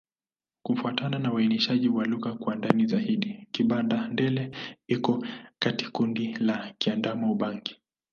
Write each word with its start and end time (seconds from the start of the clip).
Kufuatana 0.63 1.19
na 1.19 1.33
uainishaji 1.33 1.89
wa 1.89 2.05
lugha 2.05 2.33
kwa 2.33 2.55
ndani 2.55 2.85
zaidi, 2.85 3.47
Kibanda-Ndele 3.51 4.51
iko 4.87 5.25
katika 5.59 5.91
kundi 5.91 6.33
la 6.35 6.73
Kiadamawa-Ubangi. 6.77 7.77